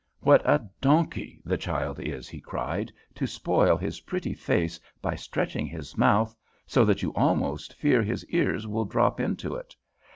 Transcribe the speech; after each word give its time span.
"'What 0.21 0.41
a 0.49 0.67
donkey 0.81 1.39
the 1.45 1.59
child 1.59 1.99
is,' 1.99 2.27
he 2.27 2.41
cried, 2.41 2.91
'to 3.13 3.27
spoil 3.27 3.77
his 3.77 3.99
pretty 3.99 4.33
face 4.33 4.79
by 4.99 5.13
stretching 5.15 5.67
his 5.67 5.95
mouth 5.95 6.35
so 6.65 6.83
that 6.85 7.03
you 7.03 7.13
almost 7.13 7.75
fear 7.75 8.01
his 8.01 8.25
ears 8.29 8.65
will 8.65 8.85
drop 8.85 9.19
into 9.19 9.53
it! 9.53 9.75